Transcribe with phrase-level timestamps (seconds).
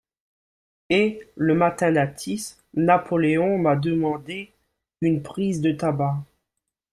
[0.89, 4.27] Et, le matin d'Athis, Napoleon m'a demande
[5.01, 6.23] une prise de tabac.